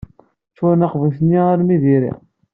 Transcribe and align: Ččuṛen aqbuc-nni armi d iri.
Ččuṛen 0.51 0.85
aqbuc-nni 0.85 1.39
armi 1.51 1.77
d 1.81 1.83
iri. 1.95 2.13